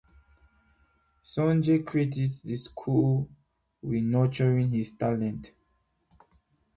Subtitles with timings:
[1.23, 3.29] Sunjay credits the school
[3.83, 5.51] with nurturing his talent.